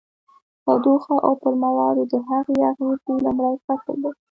[0.63, 4.11] تودوخه او پر موادو د هغې اغیزې لومړی فصل دی.